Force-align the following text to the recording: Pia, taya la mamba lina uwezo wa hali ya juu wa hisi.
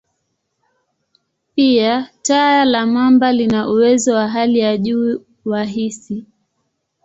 Pia, 1.55 2.09
taya 2.21 2.65
la 2.65 2.85
mamba 2.85 3.31
lina 3.33 3.69
uwezo 3.69 4.13
wa 4.15 4.27
hali 4.27 4.59
ya 4.59 4.77
juu 4.77 5.21
wa 5.45 5.63
hisi. 5.63 6.25